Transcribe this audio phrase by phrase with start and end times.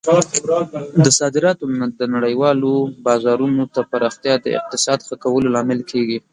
[1.05, 1.63] د صادراتو
[1.99, 2.73] د نړیوالو
[3.05, 6.17] بازارونو ته پراختیا د اقتصاد ښه کولو لامل کیږي.